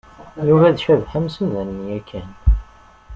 Yuba 0.47 0.75
d 0.75 0.77
Cabḥa 0.85 1.19
msudanen 1.25 1.79
yakan. 1.89 2.29